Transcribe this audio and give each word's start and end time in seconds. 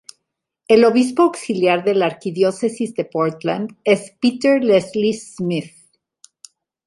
El 0.67 0.83
obispo 0.83 1.21
auxiliar 1.21 1.83
de 1.83 1.93
la 1.93 2.07
Arquidiócesis 2.07 2.95
de 2.95 3.05
Portland 3.05 3.77
es 3.83 4.15
Peter 4.19 4.59
Leslie 4.63 5.13
Smith. 5.13 5.75